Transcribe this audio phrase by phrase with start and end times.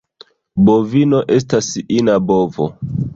[0.69, 1.67] Bovino estas
[1.99, 2.67] ina bovo.